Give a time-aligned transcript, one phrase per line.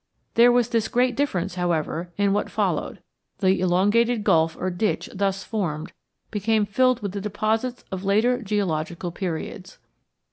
[0.33, 3.03] There was this great difference, however, in what followed:
[3.37, 5.93] the elongated gulf or ditch thus formed
[6.31, 9.77] became filled with the deposits of later geologic periods.